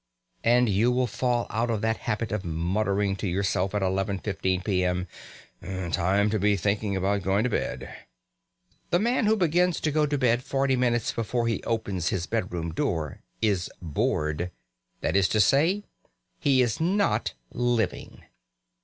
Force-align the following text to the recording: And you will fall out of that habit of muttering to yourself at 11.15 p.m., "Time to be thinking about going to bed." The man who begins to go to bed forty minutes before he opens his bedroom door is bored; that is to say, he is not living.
And 0.43 0.67
you 0.67 0.91
will 0.91 1.05
fall 1.05 1.45
out 1.51 1.69
of 1.69 1.81
that 1.81 1.97
habit 1.97 2.31
of 2.31 2.43
muttering 2.43 3.15
to 3.17 3.27
yourself 3.27 3.75
at 3.75 3.83
11.15 3.83 4.63
p.m., 4.63 5.07
"Time 5.91 6.27
to 6.31 6.39
be 6.39 6.55
thinking 6.55 6.95
about 6.95 7.21
going 7.21 7.43
to 7.43 7.51
bed." 7.51 7.87
The 8.89 8.97
man 8.97 9.27
who 9.27 9.35
begins 9.35 9.79
to 9.81 9.91
go 9.91 10.07
to 10.07 10.17
bed 10.17 10.43
forty 10.43 10.75
minutes 10.75 11.11
before 11.13 11.47
he 11.47 11.61
opens 11.65 12.07
his 12.07 12.25
bedroom 12.25 12.73
door 12.73 13.21
is 13.43 13.69
bored; 13.79 14.49
that 15.01 15.15
is 15.15 15.27
to 15.29 15.39
say, 15.39 15.83
he 16.39 16.63
is 16.63 16.79
not 16.81 17.35
living. 17.51 18.23